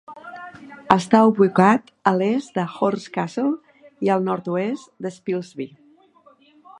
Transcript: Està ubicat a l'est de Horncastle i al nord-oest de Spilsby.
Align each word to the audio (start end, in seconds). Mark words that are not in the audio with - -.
Està 0.93 1.19
ubicat 1.31 1.91
a 2.11 2.13
l'est 2.21 2.57
de 2.61 2.65
Horncastle 2.79 3.53
i 4.07 4.11
al 4.15 4.25
nord-oest 4.31 4.89
de 5.07 5.13
Spilsby. 5.19 5.69